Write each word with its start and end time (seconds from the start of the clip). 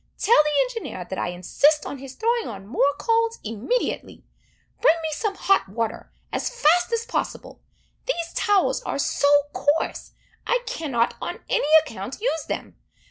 Tell 0.17 0.41
the 0.43 0.61
engineer, 0.63 1.05
that 1.07 1.19
I 1.19 1.27
insist 1.27 1.85
on 1.85 1.99
his 1.99 2.15
throwing 2.15 2.47
on 2.47 2.65
more 2.65 2.95
coals 2.97 3.37
immediately. 3.43 4.23
Bring 4.81 4.95
me 5.03 5.09
some 5.11 5.35
hot 5.35 5.69
water, 5.69 6.11
as 6.33 6.49
fast 6.49 6.91
as 6.91 7.05
possible! 7.05 7.61
These 8.07 8.33
towels 8.33 8.81
are 8.81 8.97
so 8.97 9.27
coarse, 9.53 10.13
I 10.47 10.63
cannot, 10.65 11.13
on 11.21 11.41
any 11.47 11.67
account, 11.85 12.19
use 12.19 12.45
them. 12.47 12.77